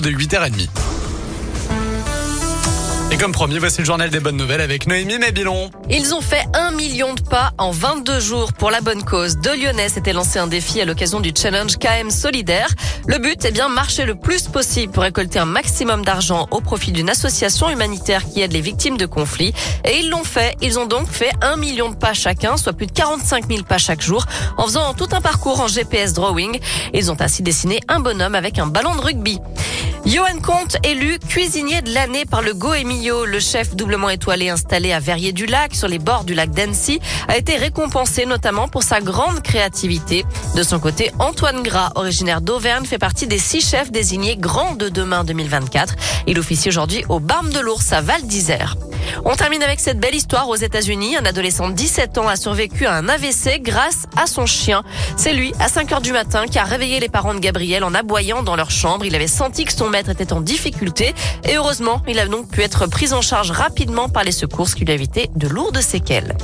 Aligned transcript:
de 0.00 0.10
8h30. 0.10 0.68
Et 3.10 3.18
comme 3.18 3.32
promis, 3.32 3.58
voici 3.58 3.80
le 3.80 3.84
journal 3.84 4.08
des 4.08 4.20
bonnes 4.20 4.38
nouvelles 4.38 4.62
avec 4.62 4.86
Noémie 4.86 5.18
Mabilon. 5.18 5.70
Ils 5.90 6.14
ont 6.14 6.22
fait 6.22 6.46
un 6.54 6.70
million 6.70 7.12
de 7.12 7.20
pas 7.20 7.52
en 7.58 7.72
22 7.72 8.18
jours 8.18 8.54
pour 8.54 8.70
la 8.70 8.80
bonne 8.80 9.04
cause. 9.04 9.36
De 9.36 9.50
Lyonnais 9.50 9.90
s'était 9.90 10.14
lancé 10.14 10.38
un 10.38 10.46
défi 10.46 10.80
à 10.80 10.86
l'occasion 10.86 11.20
du 11.20 11.32
challenge 11.36 11.76
KM 11.76 12.10
Solidaire. 12.10 12.68
Le 13.06 13.18
but 13.18 13.44
est 13.44 13.52
bien 13.52 13.68
marcher 13.68 14.06
le 14.06 14.14
plus 14.14 14.48
possible 14.48 14.94
pour 14.94 15.02
récolter 15.02 15.38
un 15.38 15.44
maximum 15.44 16.06
d'argent 16.06 16.48
au 16.50 16.62
profit 16.62 16.92
d'une 16.92 17.10
association 17.10 17.68
humanitaire 17.68 18.24
qui 18.24 18.40
aide 18.40 18.52
les 18.52 18.62
victimes 18.62 18.96
de 18.96 19.04
conflits. 19.04 19.52
Et 19.84 19.98
ils 19.98 20.08
l'ont 20.08 20.24
fait. 20.24 20.56
Ils 20.62 20.78
ont 20.78 20.86
donc 20.86 21.06
fait 21.06 21.32
un 21.42 21.56
million 21.56 21.90
de 21.90 21.96
pas 21.96 22.14
chacun, 22.14 22.56
soit 22.56 22.72
plus 22.72 22.86
de 22.86 22.92
45 22.92 23.46
000 23.46 23.64
pas 23.64 23.76
chaque 23.76 24.00
jour, 24.00 24.24
en 24.56 24.64
faisant 24.64 24.94
tout 24.94 25.08
un 25.12 25.20
parcours 25.20 25.60
en 25.60 25.68
GPS 25.68 26.14
drawing. 26.14 26.58
Ils 26.94 27.10
ont 27.10 27.16
ainsi 27.20 27.42
dessiné 27.42 27.80
un 27.88 28.00
bonhomme 28.00 28.34
avec 28.34 28.58
un 28.58 28.68
ballon 28.68 28.94
de 28.94 29.02
rugby. 29.02 29.38
Johan 30.04 30.40
Comte, 30.42 30.76
élu 30.84 31.20
cuisinier 31.20 31.80
de 31.80 31.94
l'année 31.94 32.24
par 32.24 32.42
le 32.42 32.54
Goemio, 32.54 33.24
le 33.24 33.38
chef 33.38 33.76
doublement 33.76 34.10
étoilé 34.10 34.48
installé 34.48 34.92
à 34.92 34.98
Verrier-du-Lac, 34.98 35.76
sur 35.76 35.86
les 35.86 36.00
bords 36.00 36.24
du 36.24 36.34
lac 36.34 36.50
d'Annecy, 36.50 37.00
a 37.28 37.36
été 37.36 37.56
récompensé 37.56 38.26
notamment 38.26 38.66
pour 38.66 38.82
sa 38.82 39.00
grande 39.00 39.42
créativité. 39.42 40.24
De 40.56 40.64
son 40.64 40.80
côté, 40.80 41.12
Antoine 41.20 41.62
Gras, 41.62 41.92
originaire 41.94 42.40
d'Auvergne, 42.40 42.84
fait 42.84 42.98
partie 42.98 43.28
des 43.28 43.38
six 43.38 43.60
chefs 43.60 43.92
désignés 43.92 44.36
grands 44.36 44.74
de 44.74 44.88
demain 44.88 45.22
2024. 45.22 45.94
Il 46.26 46.38
officie 46.40 46.68
aujourd'hui 46.68 47.04
au 47.08 47.20
Barme 47.20 47.52
de 47.52 47.60
l'Ours 47.60 47.92
à 47.92 48.00
Val 48.00 48.22
d'Isère. 48.22 48.76
On 49.24 49.34
termine 49.34 49.62
avec 49.62 49.80
cette 49.80 49.98
belle 49.98 50.14
histoire 50.14 50.48
aux 50.48 50.56
États-Unis. 50.56 51.16
Un 51.16 51.24
adolescent 51.24 51.68
de 51.68 51.74
17 51.74 52.18
ans 52.18 52.28
a 52.28 52.36
survécu 52.36 52.86
à 52.86 52.94
un 52.94 53.08
AVC 53.08 53.60
grâce 53.60 54.06
à 54.16 54.26
son 54.26 54.46
chien. 54.46 54.82
C'est 55.16 55.32
lui, 55.32 55.52
à 55.60 55.68
5 55.68 55.92
heures 55.92 56.00
du 56.00 56.12
matin, 56.12 56.46
qui 56.46 56.58
a 56.58 56.64
réveillé 56.64 57.00
les 57.00 57.08
parents 57.08 57.34
de 57.34 57.38
Gabriel 57.38 57.84
en 57.84 57.94
aboyant 57.94 58.42
dans 58.42 58.56
leur 58.56 58.70
chambre. 58.70 59.04
Il 59.04 59.14
avait 59.14 59.26
senti 59.26 59.64
que 59.64 59.72
son 59.72 59.88
maître 59.88 60.10
était 60.10 60.32
en 60.32 60.40
difficulté 60.40 61.14
et 61.44 61.56
heureusement, 61.56 62.02
il 62.08 62.18
a 62.18 62.26
donc 62.26 62.48
pu 62.48 62.62
être 62.62 62.86
pris 62.86 63.12
en 63.12 63.22
charge 63.22 63.50
rapidement 63.50 64.08
par 64.08 64.24
les 64.24 64.32
secours, 64.32 64.68
ce 64.68 64.74
qui 64.74 64.84
lui 64.84 64.92
a 64.92 64.94
évité 64.94 65.30
de 65.36 65.48
lourdes 65.48 65.80
séquelles. 65.80 66.36